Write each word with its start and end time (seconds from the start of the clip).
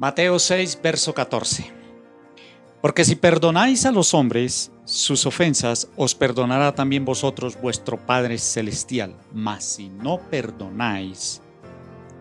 Mateo 0.00 0.38
6, 0.38 0.80
verso 0.82 1.12
14. 1.12 1.70
Porque 2.80 3.04
si 3.04 3.16
perdonáis 3.16 3.84
a 3.84 3.92
los 3.92 4.14
hombres 4.14 4.72
sus 4.86 5.26
ofensas, 5.26 5.90
os 5.94 6.14
perdonará 6.14 6.74
también 6.74 7.04
vosotros 7.04 7.60
vuestro 7.60 7.98
Padre 7.98 8.38
Celestial. 8.38 9.14
Mas 9.34 9.62
si 9.62 9.90
no 9.90 10.18
perdonáis 10.18 11.42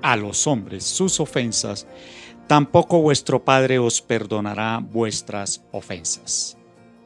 a 0.01 0.17
los 0.17 0.45
hombres 0.45 0.83
sus 0.83 1.21
ofensas, 1.21 1.87
tampoco 2.47 3.01
vuestro 3.01 3.45
Padre 3.45 3.79
os 3.79 4.01
perdonará 4.01 4.79
vuestras 4.83 5.63
ofensas. 5.71 6.57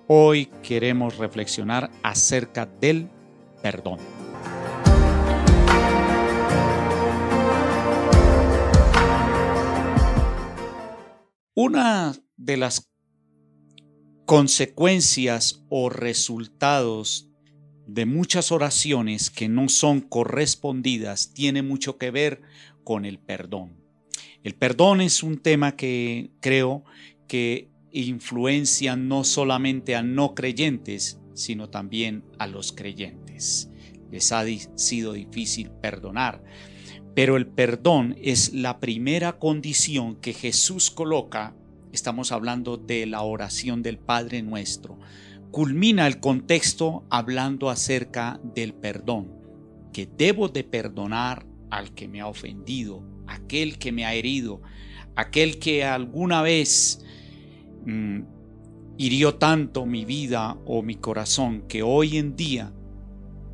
Hoy 0.08 0.48
queremos 0.64 1.18
reflexionar 1.18 1.92
acerca 2.02 2.66
del 2.66 3.12
perdón. 3.62 4.00
Una 11.56 12.16
de 12.36 12.57
las 12.57 12.89
consecuencias 14.25 15.64
o 15.70 15.92
resultados 15.92 17.30
de 17.86 18.07
muchas 18.07 18.52
oraciones 18.52 19.30
que 19.30 19.50
no 19.50 19.70
son 19.70 20.02
correspondidas 20.02 21.32
tiene 21.36 21.61
mucho 21.61 22.00
que 22.00 22.10
ver 22.10 22.42
con 22.84 23.06
el 23.06 23.20
perdón. 23.20 23.78
El 24.42 24.56
perdón 24.56 25.00
es 25.00 25.21
un 25.21 25.38
tema 25.38 25.75
que 25.75 26.32
creo 26.39 26.86
que 27.28 27.70
influencia 27.92 28.96
no 28.96 29.24
solamente 29.24 29.96
a 29.96 30.02
no 30.02 30.33
creyentes, 30.33 31.20
sino 31.36 31.70
también 31.70 32.25
a 32.39 32.47
los 32.47 32.72
creyentes. 32.72 33.70
Les 34.11 34.31
ha 34.31 34.44
sido 34.75 35.14
difícil 35.14 35.70
perdonar, 35.70 36.44
pero 37.16 37.38
el 37.38 37.48
perdón 37.48 38.16
es 38.22 38.53
la 38.53 38.80
primera 38.80 39.40
condición 39.40 40.16
que 40.16 40.34
Jesús 40.34 40.92
coloca 40.92 41.56
estamos 41.94 42.31
hablando 42.31 42.76
de 42.76 43.06
la 43.06 43.22
oración 43.22 43.84
del 43.84 44.00
Padre 44.00 44.42
nuestro. 44.42 45.00
Culmina 45.52 46.08
el 46.08 46.20
contexto 46.20 47.05
hablando 47.09 47.70
acerca 47.70 48.42
del 48.44 48.73
perdón, 48.73 49.31
que 49.94 50.08
debo 50.08 50.50
de 50.50 50.64
perdonar 50.64 51.45
al 51.70 51.94
que 51.94 52.08
me 52.08 52.20
ha 52.20 52.28
ofendido, 52.28 53.03
aquel 53.27 53.77
que 53.77 53.92
me 53.92 54.05
ha 54.05 54.16
herido, 54.16 54.61
aquel 55.16 55.59
que 55.59 55.86
alguna 55.86 56.42
vez 56.42 57.05
mm, 57.86 58.22
hirió 58.98 59.36
tanto 59.36 59.86
mi 59.86 60.03
vida 60.03 60.58
o 60.66 60.81
mi 60.81 60.95
corazón 60.95 61.66
que 61.67 61.83
hoy 61.83 62.17
en 62.17 62.36
día 62.36 62.73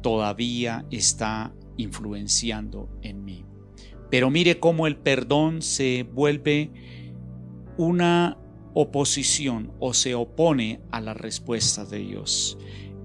todavía 0.01 0.85
está 0.91 1.53
influenciando 1.75 2.89
en 3.01 3.25
mí. 3.25 3.48
Pero 4.09 4.29
mire 4.29 4.59
cómo 4.59 4.87
el 4.87 4.97
perdón 4.97 5.61
se 5.61 6.03
vuelve 6.03 6.71
una 7.77 8.37
oposición 8.73 9.71
o 9.79 9.93
se 9.93 10.15
opone 10.15 10.81
a 10.91 11.01
la 11.01 11.13
respuesta 11.13 11.85
de 11.85 11.99
Dios. 11.99 12.57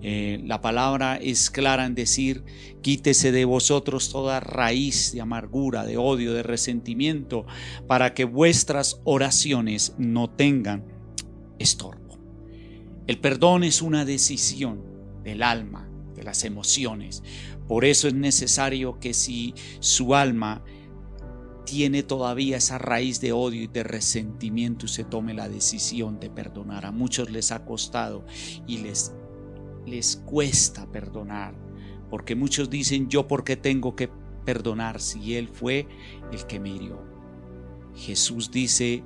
Eh, 0.07 0.39
la 0.45 0.61
palabra 0.61 1.17
es 1.17 1.51
clara 1.51 1.87
en 1.87 1.95
decir, 1.95 2.45
quítese 2.83 3.33
de 3.33 3.47
vosotros 3.47 4.11
toda 4.11 4.39
raíz 4.39 5.13
de 5.13 5.23
amargura, 5.23 5.85
de 5.85 5.97
odio, 5.97 6.35
de 6.35 6.43
resentimiento, 6.43 7.47
para 7.87 8.13
que 8.13 8.25
vuestras 8.25 9.01
oraciones 9.05 9.95
no 9.97 10.29
tengan 10.29 10.85
estorbo. 11.59 12.19
El 13.07 13.19
perdón 13.19 13.65
es 13.65 13.81
una 13.81 14.05
decisión 14.05 14.83
del 15.23 15.43
alma, 15.43 15.89
de 16.15 16.23
las 16.23 16.45
emociones. 16.45 17.23
Por 17.67 17.87
eso 17.87 18.07
es 18.07 18.15
necesario 18.15 18.99
que 19.01 19.15
si 19.15 19.55
su 19.81 20.15
alma 20.15 20.63
tiene 21.65 22.03
todavía 22.03 22.59
esa 22.59 22.79
raíz 22.79 23.21
de 23.21 23.33
odio 23.33 23.63
y 23.63 23.67
de 23.67 23.83
resentimiento 23.83 24.87
y 24.87 24.89
se 24.89 25.05
tome 25.05 25.35
la 25.35 25.49
decisión 25.49 26.21
de 26.21 26.31
perdonar. 26.31 26.87
A 26.87 26.93
muchos 26.93 27.31
les 27.31 27.53
ha 27.53 27.65
costado 27.65 28.25
y 28.67 28.79
les, 28.79 29.15
les 29.87 30.17
cuesta 30.17 30.91
perdonar, 30.91 31.55
porque 32.11 32.35
muchos 32.35 32.71
dicen, 32.71 33.09
yo 33.09 33.27
por 33.27 33.45
qué 33.45 33.57
tengo 33.57 33.97
que 33.97 34.11
perdonar 34.45 35.01
si 35.01 35.37
Él 35.37 35.49
fue 35.49 35.89
el 36.33 36.45
que 36.47 36.61
me 36.61 36.71
hirió. 36.71 37.03
Jesús 37.95 38.51
dice, 38.51 39.03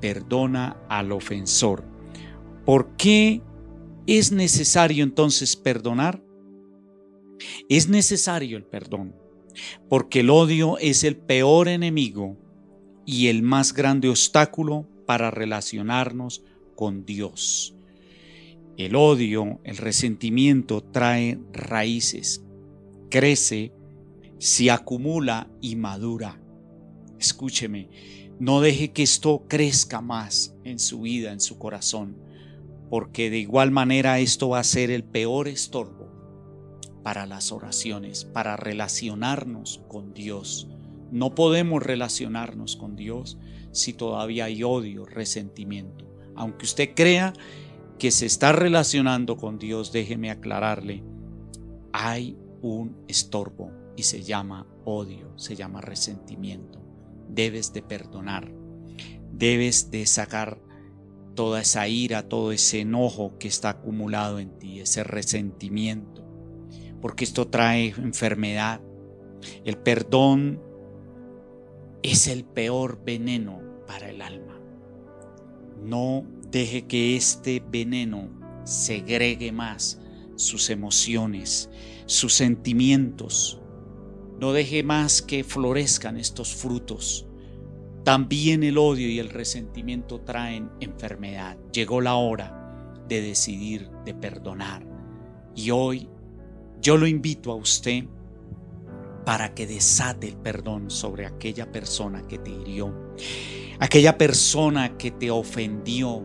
perdona 0.00 0.82
al 0.88 1.12
ofensor. 1.12 1.84
¿Por 2.64 2.96
qué 2.96 3.42
es 4.06 4.32
necesario 4.32 5.04
entonces 5.04 5.56
perdonar? 5.56 6.22
Es 7.68 7.88
necesario 7.88 8.56
el 8.56 8.64
perdón 8.64 9.19
porque 9.88 10.20
el 10.20 10.30
odio 10.30 10.78
es 10.78 11.04
el 11.04 11.16
peor 11.16 11.68
enemigo 11.68 12.36
y 13.06 13.28
el 13.28 13.42
más 13.42 13.72
grande 13.72 14.08
obstáculo 14.08 14.86
para 15.06 15.30
relacionarnos 15.30 16.44
con 16.76 17.04
Dios. 17.04 17.74
El 18.76 18.96
odio, 18.96 19.60
el 19.64 19.76
resentimiento 19.76 20.82
trae 20.82 21.38
raíces, 21.52 22.42
crece, 23.10 23.72
se 24.38 24.70
acumula 24.70 25.50
y 25.60 25.76
madura. 25.76 26.40
Escúcheme, 27.18 27.90
no 28.38 28.62
deje 28.62 28.92
que 28.92 29.02
esto 29.02 29.44
crezca 29.48 30.00
más 30.00 30.54
en 30.64 30.78
su 30.78 31.02
vida, 31.02 31.32
en 31.32 31.40
su 31.40 31.58
corazón, 31.58 32.16
porque 32.88 33.28
de 33.28 33.38
igual 33.38 33.70
manera 33.70 34.18
esto 34.18 34.48
va 34.48 34.60
a 34.60 34.64
ser 34.64 34.90
el 34.90 35.04
peor 35.04 35.46
estorbo 35.46 35.99
para 37.02 37.26
las 37.26 37.52
oraciones, 37.52 38.24
para 38.24 38.56
relacionarnos 38.56 39.82
con 39.88 40.12
Dios. 40.12 40.68
No 41.10 41.34
podemos 41.34 41.82
relacionarnos 41.82 42.76
con 42.76 42.96
Dios 42.96 43.38
si 43.72 43.92
todavía 43.92 44.44
hay 44.46 44.62
odio, 44.62 45.04
resentimiento. 45.06 46.06
Aunque 46.36 46.64
usted 46.64 46.94
crea 46.94 47.32
que 47.98 48.10
se 48.10 48.26
está 48.26 48.52
relacionando 48.52 49.36
con 49.36 49.58
Dios, 49.58 49.92
déjeme 49.92 50.30
aclararle, 50.30 51.02
hay 51.92 52.36
un 52.62 52.96
estorbo 53.08 53.72
y 53.96 54.04
se 54.04 54.22
llama 54.22 54.66
odio, 54.84 55.32
se 55.36 55.56
llama 55.56 55.80
resentimiento. 55.80 56.80
Debes 57.28 57.72
de 57.72 57.82
perdonar, 57.82 58.52
debes 59.32 59.90
de 59.90 60.06
sacar 60.06 60.60
toda 61.34 61.60
esa 61.60 61.88
ira, 61.88 62.28
todo 62.28 62.52
ese 62.52 62.80
enojo 62.80 63.38
que 63.38 63.48
está 63.48 63.70
acumulado 63.70 64.38
en 64.38 64.58
ti, 64.58 64.80
ese 64.80 65.04
resentimiento 65.04 66.29
porque 67.00 67.24
esto 67.24 67.48
trae 67.48 67.88
enfermedad. 67.88 68.80
El 69.64 69.78
perdón 69.78 70.62
es 72.02 72.26
el 72.28 72.44
peor 72.44 73.02
veneno 73.04 73.60
para 73.86 74.10
el 74.10 74.22
alma. 74.22 74.60
No 75.82 76.24
deje 76.50 76.86
que 76.86 77.16
este 77.16 77.62
veneno 77.70 78.28
segregue 78.64 79.52
más 79.52 80.00
sus 80.36 80.70
emociones, 80.70 81.70
sus 82.06 82.34
sentimientos. 82.34 83.60
No 84.38 84.52
deje 84.52 84.82
más 84.82 85.22
que 85.22 85.44
florezcan 85.44 86.16
estos 86.16 86.54
frutos. 86.54 87.26
También 88.04 88.62
el 88.62 88.78
odio 88.78 89.08
y 89.08 89.18
el 89.18 89.28
resentimiento 89.28 90.20
traen 90.20 90.70
enfermedad. 90.80 91.58
Llegó 91.72 92.00
la 92.00 92.14
hora 92.14 92.94
de 93.08 93.20
decidir 93.20 93.90
de 94.04 94.14
perdonar. 94.14 94.86
Y 95.54 95.70
hoy 95.70 96.08
yo 96.80 96.96
lo 96.96 97.06
invito 97.06 97.52
a 97.52 97.56
usted 97.56 98.04
para 99.24 99.54
que 99.54 99.66
desate 99.66 100.28
el 100.28 100.36
perdón 100.36 100.90
sobre 100.90 101.26
aquella 101.26 101.70
persona 101.70 102.26
que 102.26 102.38
te 102.38 102.50
hirió, 102.50 103.14
aquella 103.78 104.16
persona 104.16 104.96
que 104.96 105.10
te 105.10 105.30
ofendió, 105.30 106.24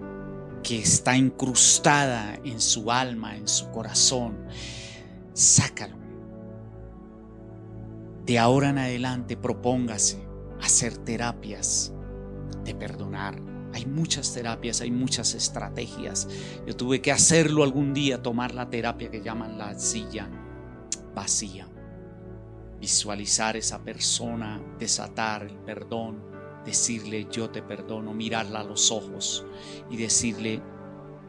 que 0.64 0.80
está 0.80 1.18
incrustada 1.18 2.40
en 2.44 2.62
su 2.62 2.92
alma, 2.92 3.36
en 3.36 3.48
su 3.48 3.70
corazón. 3.70 4.48
Sácalo. 5.34 5.98
De 8.26 8.40
ahora 8.40 8.70
en 8.70 8.80
adelante 8.80 9.38
propóngase 9.38 10.26
hacer 10.62 10.98
terapias 10.98 11.94
de 12.64 12.74
perdonar. 12.74 13.40
Hay 13.74 13.86
muchas 13.86 14.34
terapias, 14.34 14.80
hay 14.80 14.90
muchas 14.90 15.36
estrategias. 15.36 16.30
Yo 16.66 16.76
tuve 16.76 17.02
que 17.02 17.12
hacerlo 17.12 17.64
algún 17.64 17.94
día, 17.94 18.24
tomar 18.24 18.56
la 18.56 18.70
terapia 18.70 19.12
que 19.12 19.22
llaman 19.22 19.58
la 19.58 19.78
silla 19.78 20.30
vacía. 21.16 21.68
Visualizar 22.80 23.58
esa 23.58 23.84
persona, 23.84 24.62
desatar 24.78 25.44
el 25.44 25.58
perdón, 25.58 26.22
decirle 26.66 27.28
yo 27.32 27.50
te 27.50 27.64
perdono, 27.64 28.14
mirarla 28.14 28.60
a 28.60 28.64
los 28.64 28.92
ojos 28.92 29.46
y 29.90 29.98
decirle 29.98 30.62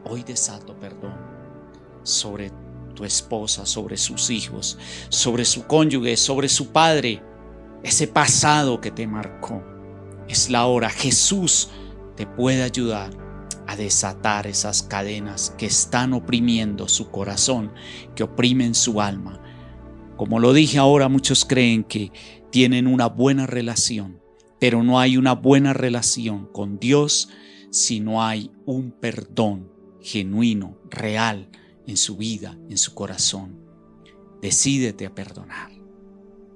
hoy 0.04 0.22
desato 0.22 0.78
perdón 0.78 1.16
sobre 2.02 2.52
tu 2.94 3.04
esposa, 3.04 3.66
sobre 3.66 3.96
sus 3.96 4.30
hijos, 4.30 4.78
sobre 5.08 5.44
su 5.44 5.66
cónyuge, 5.66 6.16
sobre 6.16 6.48
su 6.48 6.68
padre, 6.68 7.22
ese 7.82 8.08
pasado 8.08 8.80
que 8.80 8.90
te 8.90 9.06
marcó. 9.06 9.62
Es 10.28 10.50
la 10.50 10.66
hora. 10.66 10.90
Jesús 10.90 11.68
te 12.16 12.26
puede 12.26 12.62
ayudar 12.62 13.10
a 13.66 13.76
desatar 13.76 14.46
esas 14.46 14.82
cadenas 14.82 15.54
que 15.58 15.66
están 15.66 16.12
oprimiendo 16.14 16.88
su 16.88 17.10
corazón, 17.10 17.72
que 18.14 18.22
oprimen 18.22 18.74
su 18.74 19.00
alma. 19.00 19.40
Como 20.16 20.38
lo 20.38 20.52
dije 20.52 20.78
ahora, 20.78 21.08
muchos 21.08 21.44
creen 21.44 21.84
que 21.84 22.10
tienen 22.50 22.86
una 22.86 23.06
buena 23.06 23.46
relación 23.46 24.26
pero 24.58 24.82
no 24.82 24.98
hay 24.98 25.16
una 25.16 25.34
buena 25.34 25.72
relación 25.72 26.46
con 26.46 26.78
Dios 26.78 27.28
si 27.70 28.00
no 28.00 28.22
hay 28.22 28.50
un 28.64 28.90
perdón 28.90 29.70
genuino, 30.00 30.78
real 30.88 31.50
en 31.86 31.96
su 31.96 32.16
vida, 32.16 32.58
en 32.70 32.78
su 32.78 32.94
corazón. 32.94 33.60
Decídete 34.40 35.06
a 35.06 35.14
perdonar. 35.14 35.72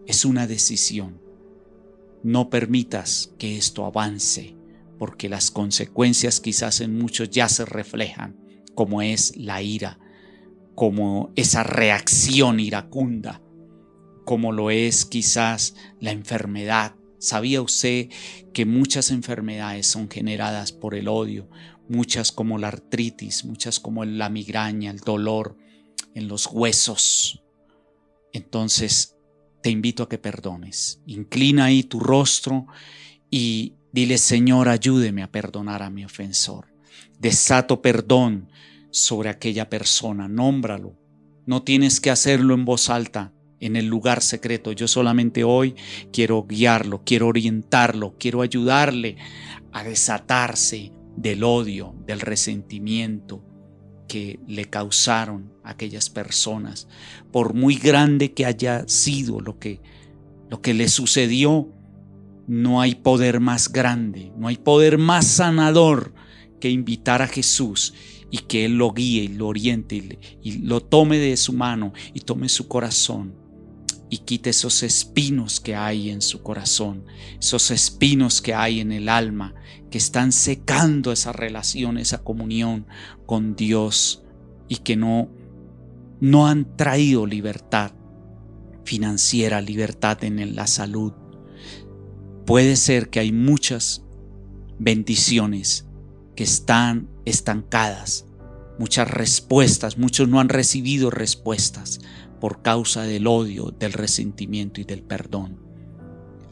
Es 0.06 0.24
una 0.24 0.46
decisión. 0.46 1.20
No 2.22 2.48
permitas 2.48 3.34
que 3.38 3.56
esto 3.56 3.84
avance, 3.84 4.56
porque 4.98 5.28
las 5.28 5.50
consecuencias 5.50 6.40
quizás 6.40 6.80
en 6.80 6.98
muchos 6.98 7.30
ya 7.30 7.48
se 7.48 7.64
reflejan, 7.64 8.36
como 8.74 9.02
es 9.02 9.36
la 9.36 9.62
ira, 9.62 9.98
como 10.74 11.32
esa 11.36 11.62
reacción 11.64 12.60
iracunda, 12.60 13.42
como 14.24 14.52
lo 14.52 14.70
es 14.70 15.04
quizás 15.04 15.74
la 16.00 16.12
enfermedad. 16.12 16.94
¿Sabía 17.18 17.60
usted 17.60 18.08
que 18.52 18.64
muchas 18.64 19.10
enfermedades 19.10 19.86
son 19.86 20.08
generadas 20.08 20.72
por 20.72 20.94
el 20.94 21.08
odio? 21.08 21.48
Muchas 21.88 22.32
como 22.32 22.56
la 22.56 22.68
artritis, 22.68 23.44
muchas 23.44 23.80
como 23.80 24.04
la 24.04 24.30
migraña, 24.30 24.90
el 24.90 25.00
dolor 25.00 25.56
en 26.14 26.28
los 26.28 26.46
huesos. 26.46 27.42
Entonces, 28.32 29.16
te 29.62 29.70
invito 29.70 30.02
a 30.02 30.08
que 30.08 30.18
perdones. 30.18 31.00
Inclina 31.06 31.66
ahí 31.66 31.82
tu 31.82 32.00
rostro 32.00 32.66
y 33.30 33.74
dile, 33.92 34.18
Señor, 34.18 34.68
ayúdeme 34.68 35.22
a 35.22 35.30
perdonar 35.30 35.82
a 35.82 35.90
mi 35.90 36.04
ofensor. 36.04 36.72
Desato 37.18 37.82
perdón 37.82 38.48
sobre 38.90 39.28
aquella 39.28 39.68
persona, 39.68 40.28
nómbralo. 40.28 40.96
No 41.46 41.62
tienes 41.62 42.00
que 42.00 42.10
hacerlo 42.10 42.54
en 42.54 42.64
voz 42.64 42.88
alta, 42.90 43.32
en 43.60 43.76
el 43.76 43.86
lugar 43.86 44.22
secreto. 44.22 44.72
Yo 44.72 44.88
solamente 44.88 45.44
hoy 45.44 45.76
quiero 46.12 46.44
guiarlo, 46.48 47.02
quiero 47.04 47.28
orientarlo, 47.28 48.16
quiero 48.18 48.42
ayudarle 48.42 49.16
a 49.72 49.84
desatarse 49.84 50.92
del 51.16 51.44
odio, 51.44 51.94
del 52.06 52.20
resentimiento 52.20 53.44
que 54.08 54.40
le 54.48 54.64
causaron 54.64 55.52
aquellas 55.62 56.10
personas. 56.10 56.88
Por 57.30 57.54
muy 57.54 57.76
grande 57.76 58.32
que 58.32 58.46
haya 58.46 58.88
sido 58.88 59.40
lo 59.40 59.58
que, 59.58 59.80
lo 60.48 60.60
que 60.60 60.74
le 60.74 60.88
sucedió, 60.88 61.68
no 62.48 62.80
hay 62.80 62.96
poder 62.96 63.38
más 63.38 63.70
grande, 63.70 64.32
no 64.36 64.48
hay 64.48 64.56
poder 64.56 64.98
más 64.98 65.26
sanador 65.26 66.12
que 66.58 66.70
invitar 66.70 67.22
a 67.22 67.28
Jesús 67.28 67.94
y 68.30 68.38
que 68.38 68.64
Él 68.64 68.76
lo 68.76 68.92
guíe 68.92 69.22
y 69.22 69.28
lo 69.28 69.46
oriente 69.46 70.18
y, 70.42 70.58
lo 70.58 70.80
tome 70.80 71.18
de 71.18 71.36
su 71.36 71.52
mano 71.52 71.92
y 72.12 72.20
tome 72.20 72.48
su 72.48 72.66
corazón 72.66 73.39
y 74.10 74.18
quite 74.18 74.50
esos 74.50 74.82
espinos 74.82 75.60
que 75.60 75.76
hay 75.76 76.10
en 76.10 76.20
su 76.20 76.42
corazón, 76.42 77.04
esos 77.38 77.70
espinos 77.70 78.42
que 78.42 78.54
hay 78.54 78.80
en 78.80 78.90
el 78.90 79.08
alma, 79.08 79.54
que 79.88 79.98
están 79.98 80.32
secando 80.32 81.12
esa 81.12 81.32
relación, 81.32 81.96
esa 81.96 82.18
comunión 82.18 82.86
con 83.24 83.54
Dios 83.54 84.24
y 84.68 84.78
que 84.78 84.96
no, 84.96 85.30
no 86.20 86.48
han 86.48 86.76
traído 86.76 87.24
libertad 87.24 87.92
financiera, 88.84 89.60
libertad 89.60 90.24
en 90.24 90.56
la 90.56 90.66
salud. 90.66 91.12
Puede 92.46 92.74
ser 92.74 93.10
que 93.10 93.20
hay 93.20 93.30
muchas 93.30 94.04
bendiciones 94.80 95.86
que 96.34 96.42
están 96.42 97.08
estancadas, 97.24 98.26
muchas 98.76 99.08
respuestas, 99.08 99.98
muchos 99.98 100.28
no 100.28 100.40
han 100.40 100.48
recibido 100.48 101.10
respuestas 101.10 102.00
por 102.40 102.62
causa 102.62 103.02
del 103.02 103.26
odio, 103.26 103.74
del 103.78 103.92
resentimiento 103.92 104.80
y 104.80 104.84
del 104.84 105.02
perdón. 105.02 105.60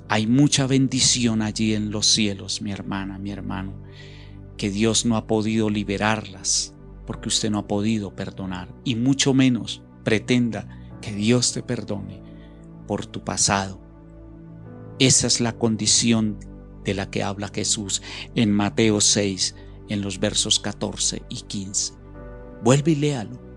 Hay 0.08 0.26
mucha 0.26 0.66
bendición 0.66 1.42
allí 1.42 1.74
en 1.74 1.90
los 1.90 2.06
cielos, 2.06 2.62
mi 2.62 2.72
hermana, 2.72 3.18
mi 3.18 3.30
hermano, 3.30 3.74
que 4.56 4.70
Dios 4.70 5.06
no 5.06 5.16
ha 5.16 5.26
podido 5.26 5.70
liberarlas 5.70 6.74
porque 7.06 7.28
usted 7.28 7.50
no 7.50 7.58
ha 7.58 7.66
podido 7.66 8.14
perdonar 8.14 8.74
y 8.84 8.94
mucho 8.94 9.32
menos 9.32 9.82
pretenda 10.04 10.68
que 11.00 11.12
Dios 11.12 11.52
te 11.52 11.62
perdone 11.62 12.22
por 12.86 13.06
tu 13.06 13.24
pasado. 13.24 13.80
Esa 14.98 15.26
es 15.26 15.40
la 15.40 15.56
condición 15.56 16.38
de 16.84 16.94
la 16.94 17.10
que 17.10 17.22
habla 17.22 17.50
Jesús 17.54 18.02
en 18.34 18.52
Mateo 18.52 19.00
6, 19.00 19.54
en 19.88 20.00
los 20.02 20.18
versos 20.18 20.58
14 20.58 21.22
y 21.28 21.42
15. 21.42 21.94
Vuelve 22.62 22.92
y 22.92 22.96
léalo. 22.96 23.47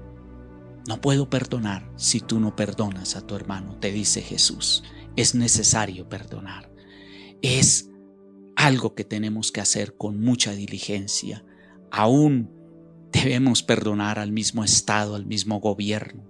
No 0.88 1.00
puedo 1.00 1.30
perdonar 1.30 1.92
si 1.95 2.19
tú 2.19 2.39
no 2.39 2.56
perdonas 2.56 3.16
a 3.16 3.25
tu 3.25 3.36
hermano, 3.36 3.78
te 3.78 3.92
dice 3.92 4.22
Jesús. 4.22 4.83
Es 5.16 5.36
necesario 5.36 6.10
perdonar. 6.10 6.72
Es 7.42 7.89
algo 8.56 8.95
que 8.95 9.04
tenemos 9.04 9.51
que 9.51 9.62
hacer 9.62 9.95
con 9.95 10.19
mucha 10.19 10.54
diligencia. 10.54 11.45
Aún 11.92 12.50
debemos 13.12 13.62
perdonar 13.62 14.18
al 14.18 14.31
mismo 14.31 14.63
Estado, 14.63 15.16
al 15.16 15.25
mismo 15.25 15.60
gobierno, 15.60 16.24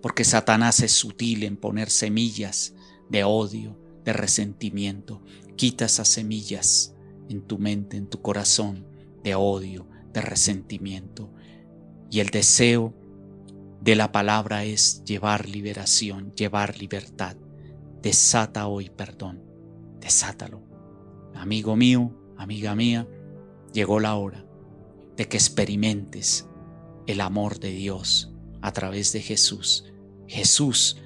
porque 0.00 0.24
Satanás 0.24 0.80
es 0.80 0.92
sutil 0.92 1.42
en 1.42 1.56
poner 1.56 1.90
semillas 1.90 2.74
de 3.10 3.24
odio, 3.24 3.78
de 4.04 4.12
resentimiento. 4.12 5.22
Quita 5.56 5.84
esas 5.84 6.08
semillas 6.08 6.94
en 7.28 7.42
tu 7.42 7.58
mente, 7.58 7.96
en 7.96 8.08
tu 8.08 8.22
corazón, 8.22 8.86
de 9.22 9.34
odio, 9.34 9.86
de 10.12 10.22
resentimiento. 10.22 11.32
Y 12.10 12.20
el 12.20 12.28
deseo 12.28 12.94
de 13.82 13.96
la 13.96 14.12
palabra 14.12 14.64
es 14.64 15.02
llevar 15.04 15.48
liberación, 15.48 16.32
llevar 16.36 16.78
libertad. 16.78 17.36
Desata 18.00 18.68
hoy 18.68 18.90
perdón, 18.90 19.42
desátalo. 20.00 20.62
Amigo 21.34 21.74
mío, 21.74 22.12
amiga 22.36 22.76
mía, 22.76 23.08
llegó 23.72 23.98
la 23.98 24.14
hora 24.14 24.46
de 25.16 25.26
que 25.26 25.36
experimentes 25.36 26.48
el 27.08 27.20
amor 27.20 27.58
de 27.58 27.72
Dios 27.72 28.32
a 28.60 28.72
través 28.72 29.12
de 29.12 29.20
Jesús. 29.20 29.92
Jesús 30.28 30.98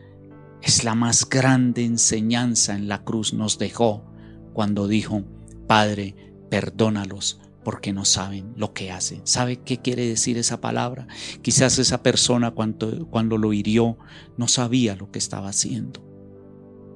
es 0.60 0.84
la 0.84 0.94
más 0.94 1.30
grande 1.30 1.82
enseñanza 1.82 2.74
en 2.74 2.88
la 2.88 3.04
cruz 3.04 3.32
nos 3.32 3.58
dejó 3.58 4.04
cuando 4.52 4.86
dijo, 4.86 5.24
Padre, 5.66 6.14
perdónalos 6.50 7.40
porque 7.66 7.92
no 7.92 8.04
saben 8.04 8.52
lo 8.54 8.72
que 8.72 8.92
hacen. 8.92 9.22
¿Sabe 9.24 9.56
qué 9.56 9.78
quiere 9.78 10.06
decir 10.06 10.38
esa 10.38 10.60
palabra? 10.60 11.08
Quizás 11.42 11.80
esa 11.80 12.00
persona 12.00 12.52
cuando, 12.52 13.08
cuando 13.08 13.38
lo 13.38 13.52
hirió 13.52 13.98
no 14.36 14.46
sabía 14.46 14.94
lo 14.94 15.10
que 15.10 15.18
estaba 15.18 15.48
haciendo 15.48 16.00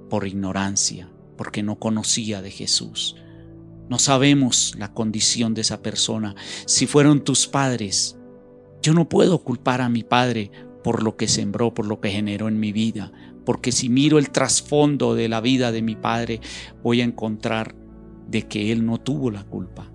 por 0.08 0.28
ignorancia, 0.28 1.10
porque 1.36 1.64
no 1.64 1.80
conocía 1.80 2.40
de 2.40 2.52
Jesús. 2.52 3.16
No 3.88 3.98
sabemos 3.98 4.76
la 4.78 4.94
condición 4.94 5.54
de 5.54 5.62
esa 5.62 5.82
persona. 5.82 6.36
Si 6.66 6.86
fueron 6.86 7.24
tus 7.24 7.48
padres, 7.48 8.16
yo 8.80 8.94
no 8.94 9.08
puedo 9.08 9.42
culpar 9.42 9.80
a 9.80 9.88
mi 9.88 10.04
padre 10.04 10.52
por 10.84 11.02
lo 11.02 11.16
que 11.16 11.26
sembró, 11.26 11.74
por 11.74 11.86
lo 11.88 12.00
que 12.00 12.10
generó 12.10 12.46
en 12.46 12.60
mi 12.60 12.70
vida, 12.70 13.10
porque 13.44 13.72
si 13.72 13.88
miro 13.88 14.20
el 14.20 14.30
trasfondo 14.30 15.16
de 15.16 15.28
la 15.28 15.40
vida 15.40 15.72
de 15.72 15.82
mi 15.82 15.96
padre, 15.96 16.40
voy 16.84 17.00
a 17.00 17.04
encontrar 17.04 17.74
de 18.28 18.46
que 18.46 18.70
él 18.70 18.86
no 18.86 18.98
tuvo 18.98 19.32
la 19.32 19.42
culpa. 19.42 19.90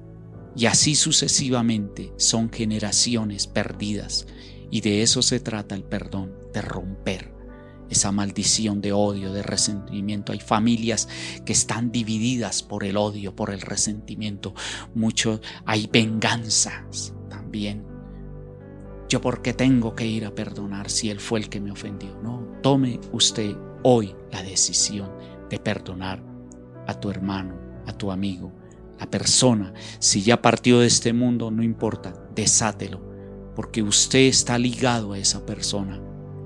Y 0.55 0.67
así 0.67 0.95
sucesivamente 0.95 2.13
son 2.17 2.49
generaciones 2.51 3.47
perdidas. 3.47 4.27
Y 4.71 4.81
de 4.81 5.01
eso 5.01 5.21
se 5.21 5.39
trata 5.39 5.75
el 5.75 5.83
perdón, 5.83 6.33
de 6.53 6.61
romper 6.61 7.35
esa 7.89 8.11
maldición 8.11 8.81
de 8.81 8.93
odio, 8.93 9.31
de 9.31 9.43
resentimiento. 9.43 10.31
Hay 10.31 10.39
familias 10.39 11.07
que 11.45 11.53
están 11.53 11.91
divididas 11.91 12.63
por 12.63 12.83
el 12.83 12.97
odio, 12.97 13.35
por 13.35 13.51
el 13.51 13.61
resentimiento. 13.61 14.53
Mucho 14.93 15.41
hay 15.65 15.87
venganzas 15.91 17.13
también. 17.29 17.85
Yo 19.07 19.21
porque 19.21 19.53
tengo 19.53 19.95
que 19.95 20.07
ir 20.07 20.25
a 20.25 20.33
perdonar 20.33 20.89
si 20.89 21.09
él 21.09 21.19
fue 21.19 21.39
el 21.39 21.49
que 21.49 21.61
me 21.61 21.71
ofendió. 21.71 22.19
No, 22.23 22.47
tome 22.63 22.99
usted 23.11 23.55
hoy 23.83 24.15
la 24.31 24.41
decisión 24.41 25.11
de 25.49 25.59
perdonar 25.59 26.23
a 26.87 26.99
tu 26.99 27.11
hermano, 27.11 27.55
a 27.85 27.93
tu 27.93 28.11
amigo, 28.11 28.51
la 28.99 29.09
persona, 29.09 29.73
si 29.99 30.21
ya 30.21 30.41
partió 30.41 30.79
de 30.79 30.87
este 30.87 31.13
mundo, 31.13 31.51
no 31.51 31.63
importa, 31.63 32.13
desátelo, 32.33 33.01
porque 33.55 33.83
usted 33.83 34.19
está 34.19 34.57
ligado 34.57 35.13
a 35.13 35.17
esa 35.17 35.45
persona. 35.45 36.01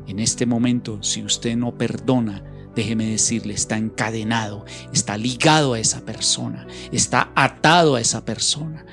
En 0.07 0.19
este 0.19 0.45
momento, 0.45 1.03
si 1.03 1.23
usted 1.23 1.55
no 1.55 1.77
perdona, 1.77 2.43
déjeme 2.75 3.05
decirle, 3.05 3.53
está 3.53 3.77
encadenado, 3.77 4.65
está 4.91 5.17
ligado 5.17 5.73
a 5.73 5.79
esa 5.79 6.01
persona, 6.05 6.65
está 6.91 7.31
atado 7.35 7.95
a 7.95 8.01
esa 8.01 8.25
persona. 8.25 8.85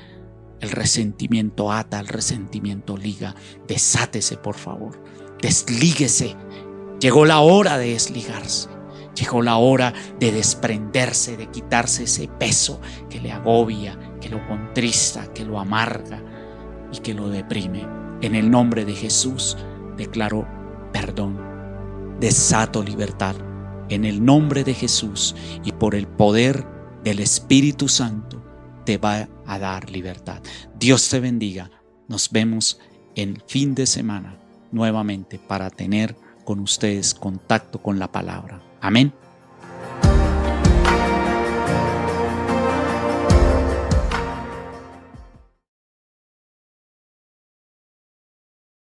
El 0.59 0.71
resentimiento 0.71 1.71
ata, 1.71 1.99
el 1.99 2.07
resentimiento 2.07 2.97
liga. 2.97 3.35
Desátese, 3.67 4.37
por 4.37 4.55
favor. 4.55 5.03
Deslíguese. 5.41 6.35
Llegó 6.99 7.25
la 7.25 7.39
hora 7.39 7.77
de 7.77 7.91
desligarse. 7.91 8.69
Llegó 9.17 9.41
la 9.41 9.57
hora 9.57 9.93
de 10.19 10.31
desprenderse, 10.31 11.37
de 11.37 11.47
quitarse 11.47 12.03
ese 12.03 12.27
peso 12.27 12.79
que 13.09 13.19
le 13.19 13.31
agobia, 13.31 13.97
que 14.21 14.29
lo 14.29 14.45
contrista, 14.47 15.33
que 15.33 15.45
lo 15.45 15.59
amarga 15.59 16.21
y 16.91 16.99
que 16.99 17.13
lo 17.13 17.29
deprime. 17.29 17.87
En 18.21 18.35
el 18.35 18.51
nombre 18.51 18.85
de 18.85 18.93
Jesús 18.93 19.57
declaro 19.95 20.47
perdón, 20.91 21.39
desato 22.19 22.83
libertad. 22.83 23.35
En 23.89 24.05
el 24.05 24.23
nombre 24.23 24.63
de 24.63 24.73
Jesús 24.73 25.35
y 25.63 25.71
por 25.71 25.95
el 25.95 26.07
poder 26.07 26.67
el 27.05 27.19
Espíritu 27.19 27.87
Santo 27.87 28.43
te 28.85 28.97
va 28.97 29.29
a 29.45 29.59
dar 29.59 29.89
libertad. 29.89 30.41
Dios 30.77 31.07
te 31.09 31.19
bendiga. 31.19 31.71
Nos 32.07 32.29
vemos 32.31 32.79
en 33.15 33.41
fin 33.47 33.73
de 33.73 33.85
semana 33.85 34.39
nuevamente 34.71 35.39
para 35.39 35.69
tener 35.69 36.15
con 36.43 36.59
ustedes 36.59 37.13
contacto 37.13 37.81
con 37.81 37.97
la 37.97 38.11
palabra. 38.11 38.66
Amén. 38.81 39.13